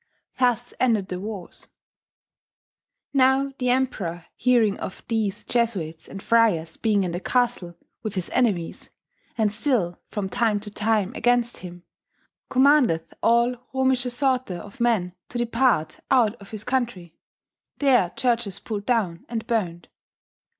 Thus 0.39 0.73
ended 0.79 1.09
the 1.09 1.19
warres. 1.19 1.67
Now 3.13 3.53
the 3.59 3.69
Emperour 3.69 4.25
heering 4.35 4.77
of 4.79 5.05
thees 5.07 5.43
Jessvets 5.45 6.07
and 6.07 6.23
friers 6.23 6.75
being 6.75 7.03
in 7.03 7.11
the 7.11 7.19
castell 7.19 7.75
with 8.01 8.15
his 8.15 8.31
ennemis, 8.31 8.89
and 9.37 9.53
still 9.53 9.99
from 10.09 10.27
tym 10.27 10.59
to 10.61 10.71
tym 10.71 11.13
agaynst 11.13 11.57
hym, 11.57 11.83
coumandeth 12.49 13.13
all 13.21 13.55
romische 13.75 14.09
sorte 14.11 14.49
of 14.57 14.79
men 14.81 15.13
to 15.29 15.37
depart 15.37 15.99
ovt 16.09 16.33
of 16.41 16.49
his 16.49 16.63
countri 16.65 17.13
thear 17.77 18.11
churches 18.17 18.59
pulld 18.59 18.87
dooun, 18.87 19.23
and 19.29 19.45
burned. 19.45 19.87